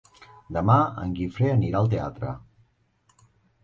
Demà 0.57 0.77
en 1.03 1.13
Guifré 1.21 1.53
anirà 1.59 1.85
al 1.85 1.93
teatre. 1.95 2.37